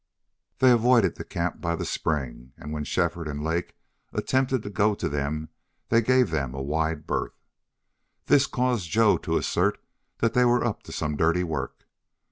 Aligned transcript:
They 0.57 0.71
avoided 0.71 1.13
the 1.17 1.23
camp 1.23 1.61
by 1.61 1.75
the 1.75 1.85
spring, 1.85 2.53
and 2.57 2.73
when 2.73 2.85
Shefford 2.85 3.27
and 3.27 3.43
Lake 3.43 3.75
attempted 4.11 4.63
to 4.63 4.71
go 4.71 4.95
to 4.95 5.07
them 5.07 5.49
they 5.89 6.01
gave 6.01 6.31
them 6.31 6.55
a 6.55 6.61
wide 6.63 7.05
berth. 7.05 7.37
This 8.25 8.47
caused 8.47 8.89
Joe 8.89 9.19
to 9.19 9.37
assert 9.37 9.79
that 10.17 10.33
they 10.33 10.43
were 10.43 10.65
up 10.65 10.81
to 10.89 10.91
some 10.91 11.17
dirty 11.17 11.43
work. 11.43 11.85